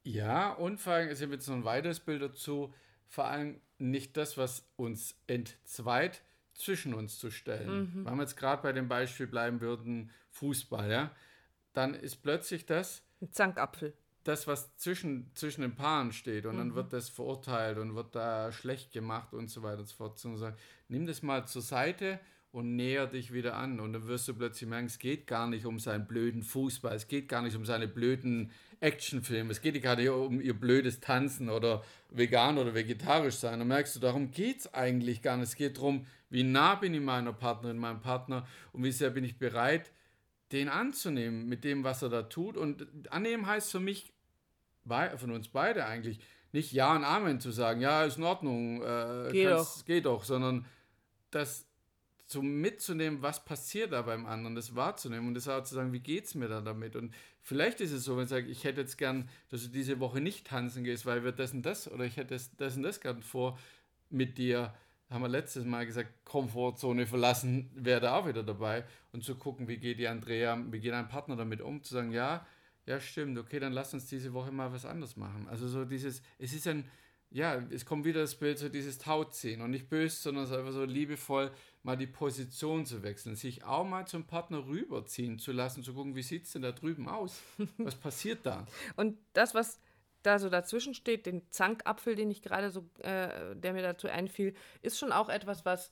Ja, 0.04 0.54
und 0.54 0.80
vor 0.80 0.94
allem, 0.94 1.10
ist 1.10 1.22
jetzt 1.22 1.48
noch 1.48 1.56
ein 1.56 1.66
weiteres 1.66 2.00
Bild 2.00 2.22
dazu, 2.22 2.74
vor 3.08 3.26
allem 3.26 3.60
nicht 3.80 4.18
das, 4.18 4.38
was 4.38 4.64
uns 4.76 5.16
entzweit, 5.28 6.22
zwischen 6.54 6.94
uns 6.94 7.18
zu 7.18 7.32
stellen. 7.32 7.94
Mhm. 7.94 8.06
Wenn 8.06 8.16
wir 8.16 8.24
jetzt 8.24 8.36
gerade 8.36 8.62
bei 8.62 8.74
dem 8.74 8.88
Beispiel 8.90 9.28
bleiben 9.28 9.62
würden, 9.62 10.12
Fußball, 10.32 10.92
ja, 10.92 11.12
dann 11.74 11.94
ist 11.94 12.18
plötzlich 12.18 12.66
das. 12.66 13.02
Ein 13.22 13.32
Zankapfel. 13.32 13.94
Das, 14.26 14.46
was 14.46 14.76
zwischen, 14.76 15.32
zwischen 15.34 15.62
den 15.62 15.76
Paaren 15.76 16.12
steht 16.12 16.46
und 16.46 16.56
mhm. 16.56 16.60
dann 16.60 16.76
wird 16.76 16.94
das 16.94 17.10
verurteilt 17.10 17.78
und 17.78 17.96
wird 17.96 18.14
da 18.14 18.52
schlecht 18.52 18.92
gemacht 18.92 19.34
und 19.34 19.50
so 19.50 19.64
weiter 19.64 19.80
und 19.80 19.88
so 19.88 19.96
fort. 19.96 20.24
Und 20.26 20.38
sagen, 20.38 20.58
nimm 20.90 21.08
das 21.08 21.22
mal 21.22 21.48
zur 21.48 21.62
Seite 21.62 22.20
und 22.52 22.76
näher 22.76 23.08
dich 23.08 23.32
wieder 23.32 23.56
an. 23.56 23.80
Und 23.80 23.94
dann 23.94 24.08
wirst 24.08 24.28
du 24.28 24.34
plötzlich 24.34 24.70
merken, 24.70 24.88
es 24.88 25.00
geht 25.00 25.28
gar 25.28 25.48
nicht 25.48 25.66
um 25.66 25.80
seinen 25.80 26.08
blöden 26.08 26.44
Fußball, 26.44 26.96
es 26.96 27.08
geht 27.08 27.30
gar 27.30 27.42
nicht 27.42 27.56
um 27.56 27.66
seine 27.66 27.88
blöden 27.88 28.52
Actionfilme, 28.80 29.52
es 29.52 29.62
geht 29.62 29.82
gar 29.82 29.96
nicht 29.96 30.10
um 30.10 30.42
ihr 30.42 30.54
blödes 30.54 31.00
Tanzen 31.00 31.50
oder 31.50 31.84
vegan 32.10 32.58
oder 32.58 32.74
vegetarisch 32.74 33.36
sein. 33.36 33.60
Dann 33.60 33.68
merkst 33.68 33.96
du, 33.96 34.00
darum 34.00 34.32
geht 34.32 34.60
es 34.62 34.74
eigentlich 34.74 35.22
gar 35.22 35.38
nicht. 35.38 35.50
Es 35.50 35.56
geht 35.56 35.78
darum, 35.78 36.06
Wie 36.30 36.44
nah 36.44 36.76
bin 36.76 36.94
ich 36.94 37.02
meiner 37.02 37.34
Partnerin, 37.34 37.78
meinem 37.78 38.02
Partner 38.02 38.48
und 38.72 38.84
wie 38.84 38.92
sehr 38.92 39.10
bin 39.10 39.24
ich 39.24 39.38
bereit, 39.38 39.92
den 40.52 40.70
anzunehmen 40.70 41.48
mit 41.48 41.64
dem, 41.64 41.84
was 41.84 42.02
er 42.02 42.10
da 42.10 42.24
tut. 42.24 42.58
Und 42.58 42.88
annehmen 43.12 43.46
heißt 43.46 43.72
für 43.72 43.80
mich, 43.80 44.12
von 45.18 45.32
uns 45.32 45.48
beide 45.50 45.86
eigentlich, 45.86 46.20
nicht 46.52 46.72
Ja 46.72 46.96
und 46.96 47.04
Amen 47.04 47.40
zu 47.40 47.52
sagen, 47.52 47.82
ja, 47.82 48.04
ist 48.06 48.18
in 48.18 48.24
Ordnung, 48.24 48.82
äh, 48.82 49.30
Geh 49.32 49.46
doch. 49.46 49.86
geht 49.86 50.06
doch, 50.06 50.24
sondern 50.24 50.66
das 51.30 51.69
zu 52.30 52.44
mitzunehmen, 52.44 53.24
was 53.24 53.44
passiert 53.44 53.92
da 53.92 54.04
beim 54.04 54.28
anderen, 54.28 54.54
das 54.54 54.76
wahrzunehmen 54.76 55.28
und 55.28 55.34
das 55.34 55.48
auch 55.48 55.64
zu 55.64 55.74
sagen, 55.74 55.92
wie 55.94 56.00
geht 56.00 56.26
es 56.26 56.36
mir 56.36 56.48
da 56.48 56.62
damit? 56.62 56.96
Und 56.96 57.12
vielleicht 57.42 57.82
ist 57.82 57.92
es 57.92 58.04
so, 58.04 58.16
wenn 58.16 58.26
ich 58.26 58.30
sage, 58.30 58.46
ich 58.48 58.64
hätte 58.64 58.82
jetzt 58.82 59.00
gern, 59.00 59.28
dass 59.50 59.64
du 59.64 59.70
diese 59.70 60.00
Woche 60.00 60.22
nicht 60.22 60.46
tanzen 60.46 60.84
gehst, 60.84 61.08
weil 61.08 61.24
wir 61.24 61.32
das 61.32 61.54
und 61.54 61.64
das 61.64 61.92
oder 61.92 62.06
ich 62.06 62.18
hätte 62.18 62.36
das, 62.36 62.56
das 62.56 62.78
und 62.78 62.84
das 62.84 63.02
gern 63.02 63.24
vor 63.24 63.58
mit 64.12 64.38
dir, 64.38 64.76
haben 65.10 65.24
wir 65.24 65.28
letztes 65.28 65.66
Mal 65.66 65.88
gesagt, 65.88 66.24
Komfortzone 66.24 67.08
verlassen 67.08 67.72
wäre 67.74 68.00
da 68.00 68.16
auch 68.16 68.28
wieder 68.28 68.44
dabei 68.44 68.86
und 69.12 69.24
zu 69.24 69.34
gucken, 69.34 69.68
wie 69.68 69.78
geht 69.78 69.98
die 69.98 70.08
Andrea, 70.08 70.56
wie 70.70 70.80
geht 70.80 70.94
dein 70.94 71.10
Partner 71.10 71.36
damit 71.36 71.62
um, 71.62 71.82
zu 71.82 71.96
sagen, 71.96 72.12
ja, 72.12 72.46
ja, 72.86 73.00
stimmt, 73.00 73.40
okay, 73.40 73.60
dann 73.60 73.74
lass 73.74 73.96
uns 73.96 74.06
diese 74.06 74.34
Woche 74.34 74.52
mal 74.52 74.72
was 74.72 74.86
anderes 74.86 75.18
machen. 75.18 75.48
Also 75.50 75.68
so 75.68 75.84
dieses, 75.84 76.22
es 76.38 76.54
ist 76.54 76.68
ein, 76.68 76.86
ja, 77.32 77.62
es 77.70 77.86
kommt 77.86 78.06
wieder 78.06 78.22
das 78.22 78.36
Bild, 78.36 78.58
so 78.58 78.70
dieses 78.70 78.98
Tauziehen 78.98 79.62
und 79.62 79.72
nicht 79.72 79.90
böse, 79.90 80.16
sondern 80.16 80.48
so 80.48 80.56
einfach 80.56 80.72
so 80.72 80.84
liebevoll 80.84 81.52
mal 81.84 81.96
die 81.96 82.08
Position 82.08 82.86
zu 82.86 83.04
wechseln, 83.04 83.36
sich 83.36 83.64
auch 83.64 83.86
mal 83.86 84.06
zum 84.08 84.26
Partner 84.26 84.66
rüberziehen 84.66 85.38
zu 85.38 85.52
lassen, 85.52 85.84
zu 85.84 85.94
gucken, 85.94 86.16
wie 86.16 86.24
sieht 86.24 86.46
es 86.46 86.52
denn 86.52 86.64
da 86.64 86.72
drüben 86.72 87.08
aus? 87.08 87.42
Was 87.78 87.96
passiert 87.96 88.40
da? 88.46 88.66
Und 88.96 89.18
das, 89.34 89.54
was 89.54 89.80
da 90.24 90.40
so 90.40 90.50
dazwischen 90.50 90.94
steht, 90.94 91.26
den 91.26 91.44
Zankapfel, 91.52 92.16
den 92.16 92.30
ich 92.30 92.42
gerade 92.42 92.72
so, 92.72 92.90
äh, 93.00 93.56
der 93.56 93.74
mir 93.74 93.84
dazu 93.84 94.08
einfiel, 94.08 94.54
ist 94.82 95.00
schon 95.00 95.12
auch 95.12 95.30
etwas, 95.30 95.64
was, 95.64 95.92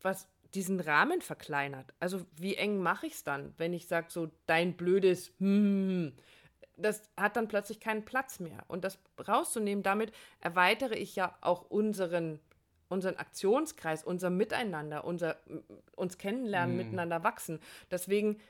was 0.00 0.28
diesen 0.54 0.80
Rahmen 0.80 1.22
verkleinert. 1.22 1.92
Also 1.98 2.24
wie 2.36 2.56
eng 2.56 2.80
mache 2.82 3.06
ich 3.06 3.14
es 3.14 3.24
dann, 3.24 3.54
wenn 3.56 3.72
ich 3.72 3.88
sage, 3.88 4.08
so 4.10 4.30
dein 4.46 4.76
blödes, 4.76 5.32
hm, 5.38 6.12
das 6.76 7.02
hat 7.16 7.36
dann 7.36 7.48
plötzlich 7.48 7.80
keinen 7.80 8.04
Platz 8.04 8.40
mehr. 8.40 8.64
Und 8.68 8.84
das 8.84 8.98
rauszunehmen, 9.26 9.82
damit 9.82 10.12
erweitere 10.40 10.94
ich 10.94 11.16
ja 11.16 11.36
auch 11.40 11.62
unseren, 11.70 12.40
unseren 12.88 13.16
Aktionskreis, 13.16 14.04
unser 14.04 14.30
Miteinander, 14.30 15.04
unser 15.04 15.36
uns 15.96 16.18
kennenlernen, 16.18 16.76
mm. 16.76 16.78
miteinander 16.78 17.24
wachsen. 17.24 17.60
Deswegen, 17.90 18.40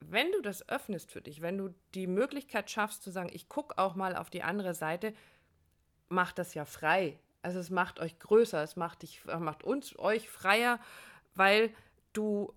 wenn 0.00 0.30
du 0.32 0.40
das 0.40 0.68
öffnest 0.68 1.10
für 1.12 1.20
dich, 1.20 1.42
wenn 1.42 1.58
du 1.58 1.74
die 1.94 2.06
Möglichkeit 2.06 2.70
schaffst 2.70 3.02
zu 3.02 3.10
sagen, 3.10 3.30
ich 3.32 3.48
gucke 3.48 3.78
auch 3.78 3.94
mal 3.94 4.16
auf 4.16 4.30
die 4.30 4.42
andere 4.42 4.74
Seite, 4.74 5.14
macht 6.08 6.38
das 6.38 6.54
ja 6.54 6.64
frei. 6.64 7.18
Also 7.42 7.58
es 7.58 7.70
macht 7.70 8.00
euch 8.00 8.18
größer, 8.18 8.62
es 8.62 8.76
macht 8.76 9.02
dich, 9.02 9.24
macht 9.24 9.64
uns, 9.64 9.98
euch 9.98 10.28
freier, 10.28 10.78
weil 11.34 11.72
du 12.12 12.52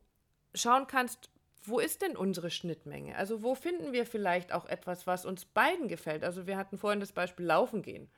schauen 0.54 0.88
kannst, 0.88 1.30
wo 1.64 1.80
ist 1.80 2.02
denn 2.02 2.16
unsere 2.16 2.50
Schnittmenge? 2.50 3.16
Also 3.16 3.42
wo 3.42 3.56
finden 3.56 3.94
wir 3.94 4.06
vielleicht 4.06 4.54
auch 4.54 4.66
etwas, 4.66 5.08
was 5.08 5.26
uns 5.26 5.46
beiden 5.46 5.88
gefällt? 5.88 6.24
Also 6.24 6.48
wir 6.48 6.58
hatten 6.58 6.78
vorhin 6.78 7.00
das 7.00 7.12
Beispiel 7.12 7.46
Laufen 7.46 7.82
gehen. 7.82 8.10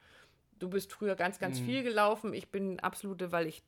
Du 0.59 0.69
bist 0.69 0.91
früher 0.91 1.15
ganz, 1.15 1.39
ganz 1.39 1.59
mhm. 1.59 1.65
viel 1.65 1.83
gelaufen. 1.83 2.33
Ich 2.33 2.49
bin 2.49 2.79
absolute, 2.79 3.31
weil 3.31 3.47
ich, 3.47 3.63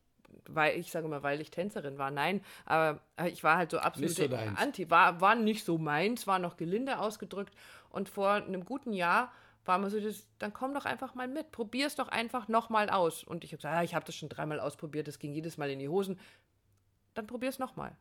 weil 0.47 0.79
ich 0.79 0.91
sage 0.91 1.07
mal, 1.07 1.21
weil 1.23 1.41
ich 1.41 1.51
Tänzerin 1.51 1.97
war. 1.97 2.11
Nein, 2.11 2.41
aber 2.65 3.01
ich 3.25 3.43
war 3.43 3.57
halt 3.57 3.71
so 3.71 3.79
absolut 3.79 4.11
so 4.11 4.25
anti. 4.55 4.89
War, 4.89 5.21
war 5.21 5.35
nicht 5.35 5.65
so 5.65 5.77
meins, 5.77 6.27
war 6.27 6.39
noch 6.39 6.57
gelinde 6.57 6.99
ausgedrückt. 6.99 7.53
Und 7.89 8.09
vor 8.09 8.31
einem 8.31 8.65
guten 8.65 8.93
Jahr 8.93 9.31
war 9.65 9.77
mir 9.77 9.89
so, 9.89 9.99
das, 9.99 10.25
dann 10.39 10.53
komm 10.53 10.73
doch 10.73 10.85
einfach 10.85 11.13
mal 11.13 11.27
mit. 11.27 11.51
Probier 11.51 11.87
es 11.87 11.95
doch 11.95 12.07
einfach 12.07 12.47
nochmal 12.47 12.89
aus. 12.89 13.23
Und 13.23 13.43
ich 13.43 13.51
habe 13.51 13.57
gesagt, 13.57 13.75
ja, 13.75 13.83
ich 13.83 13.95
habe 13.95 14.05
das 14.05 14.15
schon 14.15 14.29
dreimal 14.29 14.59
ausprobiert, 14.59 15.07
das 15.07 15.19
ging 15.19 15.33
jedes 15.33 15.57
Mal 15.57 15.69
in 15.69 15.79
die 15.79 15.89
Hosen. 15.89 16.19
Dann 17.13 17.27
probier 17.27 17.49
es 17.49 17.59
nochmal. 17.59 17.95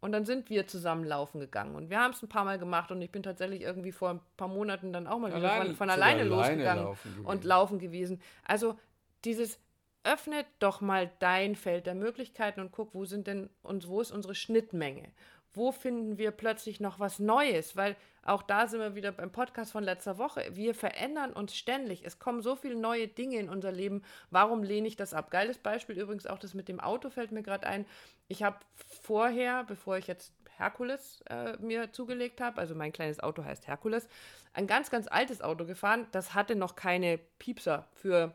Und 0.00 0.12
dann 0.12 0.24
sind 0.24 0.50
wir 0.50 0.66
zusammen 0.66 1.04
laufen 1.04 1.40
gegangen. 1.40 1.74
Und 1.74 1.90
wir 1.90 1.98
haben 1.98 2.12
es 2.12 2.22
ein 2.22 2.28
paar 2.28 2.44
Mal 2.44 2.58
gemacht 2.58 2.90
und 2.90 3.00
ich 3.02 3.10
bin 3.10 3.22
tatsächlich 3.22 3.62
irgendwie 3.62 3.92
vor 3.92 4.10
ein 4.10 4.20
paar 4.36 4.48
Monaten 4.48 4.92
dann 4.92 5.06
auch 5.06 5.18
mal 5.18 5.34
wieder 5.34 5.50
von, 5.50 5.74
von 5.74 5.90
alleine, 5.90 6.20
alleine 6.20 6.28
losgegangen 6.28 6.84
laufen 6.84 7.24
und 7.24 7.44
laufen 7.44 7.78
gewesen. 7.78 8.20
Also 8.44 8.78
dieses 9.24 9.58
öffnet 10.04 10.46
doch 10.60 10.80
mal 10.80 11.10
dein 11.18 11.56
Feld 11.56 11.86
der 11.86 11.94
Möglichkeiten 11.94 12.60
und 12.60 12.70
guck, 12.70 12.94
wo 12.94 13.04
sind 13.04 13.26
denn 13.26 13.50
und 13.62 13.88
wo 13.88 14.00
ist 14.00 14.12
unsere 14.12 14.34
Schnittmenge? 14.34 15.08
Wo 15.56 15.72
finden 15.72 16.18
wir 16.18 16.32
plötzlich 16.32 16.80
noch 16.80 17.00
was 17.00 17.18
Neues? 17.18 17.76
Weil 17.76 17.96
auch 18.22 18.42
da 18.42 18.68
sind 18.68 18.78
wir 18.78 18.94
wieder 18.94 19.10
beim 19.10 19.32
Podcast 19.32 19.72
von 19.72 19.82
letzter 19.82 20.18
Woche. 20.18 20.44
Wir 20.52 20.74
verändern 20.74 21.32
uns 21.32 21.56
ständig. 21.56 22.04
Es 22.04 22.18
kommen 22.18 22.42
so 22.42 22.56
viele 22.56 22.76
neue 22.76 23.08
Dinge 23.08 23.38
in 23.38 23.48
unser 23.48 23.72
Leben. 23.72 24.02
Warum 24.30 24.62
lehne 24.62 24.86
ich 24.86 24.96
das 24.96 25.14
ab? 25.14 25.30
Geiles 25.30 25.56
Beispiel 25.56 25.98
übrigens 25.98 26.26
auch 26.26 26.38
das 26.38 26.52
mit 26.52 26.68
dem 26.68 26.78
Auto 26.78 27.08
fällt 27.08 27.32
mir 27.32 27.42
gerade 27.42 27.66
ein. 27.66 27.86
Ich 28.28 28.42
habe 28.42 28.58
vorher, 29.02 29.64
bevor 29.64 29.96
ich 29.96 30.06
jetzt 30.06 30.34
Herkules 30.58 31.22
äh, 31.30 31.56
mir 31.58 31.90
zugelegt 31.90 32.42
habe, 32.42 32.60
also 32.60 32.74
mein 32.74 32.92
kleines 32.92 33.20
Auto 33.20 33.42
heißt 33.42 33.66
Herkules, 33.66 34.08
ein 34.52 34.66
ganz, 34.66 34.90
ganz 34.90 35.08
altes 35.08 35.40
Auto 35.40 35.64
gefahren. 35.64 36.06
Das 36.12 36.34
hatte 36.34 36.54
noch 36.54 36.76
keine 36.76 37.18
Piepser 37.38 37.88
für 37.94 38.34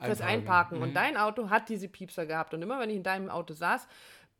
fürs 0.00 0.20
Einparken. 0.20 0.78
Mhm. 0.78 0.84
Und 0.84 0.94
dein 0.94 1.16
Auto 1.16 1.50
hat 1.50 1.68
diese 1.68 1.88
Piepser 1.88 2.26
gehabt. 2.26 2.54
Und 2.54 2.62
immer 2.62 2.78
wenn 2.80 2.90
ich 2.90 2.96
in 2.96 3.02
deinem 3.02 3.28
Auto 3.28 3.54
saß, 3.54 3.86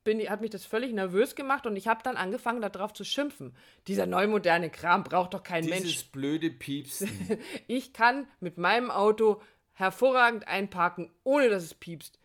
bin, 0.08 0.26
hat 0.30 0.40
mich 0.40 0.50
das 0.50 0.64
völlig 0.64 0.94
nervös 0.94 1.34
gemacht 1.34 1.66
und 1.66 1.76
ich 1.76 1.86
habe 1.86 2.02
dann 2.02 2.16
angefangen, 2.16 2.62
darauf 2.62 2.94
zu 2.94 3.04
schimpfen. 3.04 3.54
Dieser 3.88 4.06
neumoderne 4.06 4.70
Kram 4.70 5.04
braucht 5.04 5.34
doch 5.34 5.42
kein 5.42 5.64
Dieses 5.64 5.78
Mensch. 5.78 5.92
Dieses 5.92 6.04
blöde 6.04 6.50
Piepsen. 6.50 7.38
ich 7.66 7.92
kann 7.92 8.26
mit 8.40 8.56
meinem 8.56 8.90
Auto 8.90 9.42
hervorragend 9.74 10.48
einparken, 10.48 11.10
ohne 11.24 11.50
dass 11.50 11.62
es 11.62 11.74
piepst. 11.74 12.18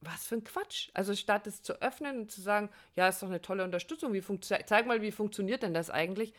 Was 0.00 0.26
für 0.26 0.36
ein 0.36 0.44
Quatsch. 0.44 0.88
Also 0.94 1.14
statt 1.14 1.46
es 1.46 1.62
zu 1.62 1.74
öffnen 1.82 2.20
und 2.20 2.30
zu 2.30 2.40
sagen, 2.40 2.70
ja, 2.96 3.06
ist 3.06 3.22
doch 3.22 3.28
eine 3.28 3.42
tolle 3.42 3.64
Unterstützung, 3.64 4.14
wie 4.14 4.22
zeig 4.40 4.86
mal, 4.86 5.02
wie 5.02 5.12
funktioniert 5.12 5.62
denn 5.62 5.74
das 5.74 5.90
eigentlich, 5.90 6.32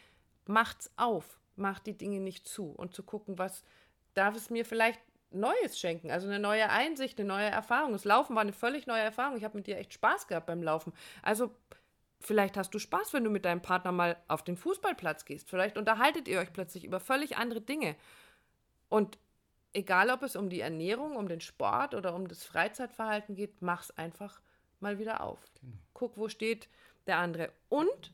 macht's 0.48 0.90
auf, 0.96 1.40
macht 1.56 1.86
die 1.86 1.96
Dinge 1.96 2.20
nicht 2.20 2.48
zu 2.48 2.72
und 2.72 2.96
zu 2.96 3.04
gucken, 3.04 3.38
was 3.38 3.63
darf 4.16 4.36
es 4.36 4.50
mir 4.50 4.66
vielleicht 4.66 5.00
Neues 5.34 5.80
schenken, 5.80 6.12
also 6.12 6.28
eine 6.28 6.40
neue 6.40 6.70
Einsicht, 6.70 7.20
eine 7.20 7.28
neue 7.28 7.50
Erfahrung. 7.50 7.94
Das 7.94 8.06
Laufen 8.06 8.36
war 8.36 8.42
eine 8.42 8.54
völlig 8.54 8.88
neue 8.88 9.02
Erfahrung. 9.02 9.38
Ich 9.38 9.44
habe 9.44 9.58
mit 9.58 9.68
dir 9.68 9.78
echt 9.78 9.94
Spaß 9.94 10.28
gehabt 10.28 10.46
beim 10.46 10.63
Laufen. 10.63 10.94
Also 11.22 11.52
vielleicht 12.20 12.58
hast 12.58 12.74
du 12.74 12.80
Spaß, 12.80 13.13
wenn 13.13 13.24
du 13.24 13.30
mit 13.30 13.46
deinem 13.46 13.62
Partner 13.62 13.92
mal 13.92 14.18
auf 14.28 14.44
den 14.44 14.58
Fußballplatz 14.58 15.25
gehst. 15.25 15.50
Vielleicht 15.50 15.78
unterhaltet 15.78 16.28
ihr 16.28 16.40
euch 16.40 16.54
plötzlich 16.54 16.86
über 16.86 17.00
völlig 17.00 17.38
andere 17.38 17.62
Dinge. 17.62 17.96
Und 18.90 19.18
egal, 19.74 20.10
ob 20.10 20.24
es 20.24 20.36
um 20.36 20.50
die 20.50 20.62
Ernährung, 20.62 21.16
um 21.16 21.28
den 21.28 21.42
Sport 21.42 21.96
oder 21.96 22.16
um 22.16 22.28
das 22.28 22.44
Freizeitverhalten 22.44 23.36
geht, 23.36 23.62
mach's 23.62 23.92
einfach 23.92 24.42
mal 24.80 25.00
wieder 25.00 25.22
auf. 25.22 25.40
Genau. 25.60 25.78
Guck, 25.94 26.18
wo 26.18 26.30
steht 26.30 26.70
der 27.08 27.18
andere. 27.18 27.52
Und 27.70 28.13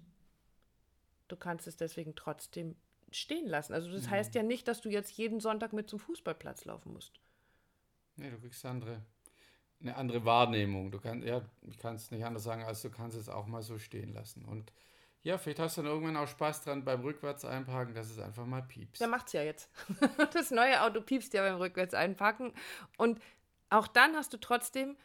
du 1.27 1.35
kannst 1.35 1.67
es 1.67 1.77
deswegen 1.77 2.15
trotzdem 2.15 2.75
stehen 3.11 3.47
lassen. 3.47 3.73
Also 3.73 3.91
das 3.91 4.03
mhm. 4.03 4.09
heißt 4.11 4.35
ja 4.35 4.43
nicht, 4.43 4.67
dass 4.67 4.81
du 4.81 4.89
jetzt 4.89 5.11
jeden 5.17 5.39
Sonntag 5.39 5.73
mit 5.73 5.89
zum 5.89 5.99
Fußballplatz 5.99 6.65
laufen 6.65 6.93
musst. 6.93 7.19
Nee, 8.15 8.29
du 8.29 8.39
kriegst 8.39 8.65
andere, 8.65 9.01
eine 9.81 9.95
andere 9.95 10.25
Wahrnehmung. 10.25 10.91
Du 10.91 10.99
kannst, 10.99 11.25
ja, 11.25 11.41
ich 11.67 11.77
kann 11.77 11.95
es 11.95 12.11
nicht 12.11 12.25
anders 12.25 12.43
sagen, 12.43 12.63
als 12.63 12.81
du 12.81 12.89
kannst 12.89 13.17
es 13.17 13.29
auch 13.29 13.47
mal 13.47 13.61
so 13.61 13.77
stehen 13.77 14.13
lassen. 14.13 14.45
Und 14.45 14.71
ja, 15.21 15.37
vielleicht 15.37 15.59
hast 15.59 15.77
du 15.77 15.81
dann 15.81 15.91
irgendwann 15.91 16.17
auch 16.17 16.27
Spaß 16.27 16.63
dran 16.63 16.85
beim 16.85 17.01
Rückwärts 17.01 17.43
einparken, 17.43 17.93
dass 17.93 18.09
es 18.09 18.19
einfach 18.19 18.45
mal 18.45 18.61
piepst. 18.61 19.01
Der 19.01 19.07
macht's 19.07 19.33
ja 19.33 19.43
jetzt. 19.43 19.69
Das 20.33 20.51
neue 20.51 20.81
Auto 20.81 21.01
piepst 21.01 21.33
ja 21.33 21.41
beim 21.41 21.57
Rückwärts 21.57 21.93
einparken. 21.93 22.53
Und 22.97 23.21
auch 23.69 23.87
dann 23.87 24.15
hast 24.15 24.33
du 24.33 24.37
trotzdem 24.37 24.97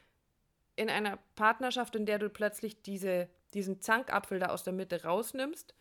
in 0.77 0.91
einer 0.91 1.19
Partnerschaft, 1.35 1.95
in 1.97 2.07
der 2.07 2.19
du 2.19 2.31
plötzlich 2.31 2.83
diese, 2.83 3.29
diesen 3.55 3.81
Zankapfel 3.81 4.39
da 4.39 4.47
aus 4.47 4.65
der 4.65 4.73
Mitte 4.73 5.05
rausnimmst 5.05 5.75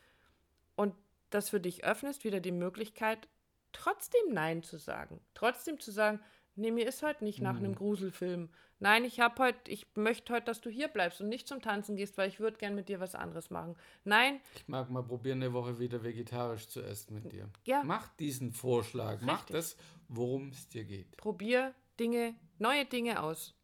und 0.76 0.96
das 1.34 1.50
für 1.50 1.60
dich 1.60 1.84
öffnest, 1.84 2.24
wieder 2.24 2.40
die 2.40 2.52
Möglichkeit, 2.52 3.28
trotzdem 3.72 4.22
Nein 4.32 4.64
zu 4.64 4.78
sagen. 4.78 5.20
Trotzdem 5.34 5.80
zu 5.80 5.92
sagen, 5.92 6.20
nee, 6.56 6.72
mir 6.72 6.88
ist 6.88 7.04
heute 7.04 7.24
nicht 7.24 7.42
nach 7.42 7.54
mhm. 7.54 7.66
einem 7.66 7.76
Gruselfilm. 7.76 8.50
Nein, 8.80 9.06
ich 9.06 9.20
habe 9.20 9.42
heute, 9.42 9.72
ich 9.72 9.88
möchte 9.96 10.34
heute, 10.34 10.46
dass 10.46 10.62
du 10.62 10.70
hier 10.70 10.90
bleibst 10.90 11.22
und 11.22 11.30
nicht 11.30 11.48
zum 11.48 11.62
Tanzen 11.62 11.96
gehst, 11.96 12.18
weil 12.18 12.28
ich 12.28 12.40
würde 12.40 12.58
gern 12.58 12.76
mit 12.76 12.90
dir 12.90 13.00
was 13.00 13.16
anderes 13.16 13.50
machen. 13.50 13.76
Nein. 14.04 14.42
Ich 14.56 14.68
mag 14.68 14.90
mal 14.90 15.04
probieren, 15.04 15.42
eine 15.42 15.54
Woche 15.54 15.80
wieder 15.80 16.04
vegetarisch 16.04 16.68
zu 16.68 16.82
essen 16.82 17.14
mit 17.14 17.32
dir. 17.32 17.50
Ja. 17.64 17.82
Mach 17.84 18.10
diesen 18.16 18.52
Vorschlag. 18.52 19.14
Richtig. 19.14 19.28
Mach 19.28 19.46
das, 19.46 19.78
worum 20.10 20.50
es 20.50 20.68
dir 20.68 20.84
geht. 20.84 21.16
Probier 21.18 21.74
Dinge, 22.00 22.36
neue 22.60 22.86
Dinge 22.86 23.24
aus. 23.24 23.56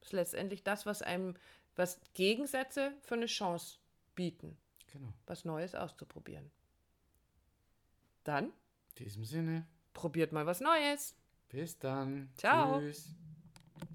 Das 0.00 0.08
ist 0.08 0.12
letztendlich 0.12 0.62
das, 0.62 0.86
was 0.86 1.02
einem, 1.02 1.34
was 1.74 2.00
Gegensätze 2.14 2.92
für 3.00 3.14
eine 3.14 3.26
Chance 3.26 3.78
bieten. 4.14 4.56
Genau. 4.92 5.12
Was 5.26 5.44
Neues 5.44 5.74
auszuprobieren. 5.74 6.50
Dann? 8.24 8.52
In 8.98 9.04
diesem 9.04 9.24
Sinne. 9.24 9.66
Probiert 9.92 10.32
mal 10.32 10.46
was 10.46 10.60
Neues. 10.60 11.16
Bis 11.48 11.78
dann. 11.78 12.30
Ciao. 12.36 12.78
Tschüss. 12.78 13.14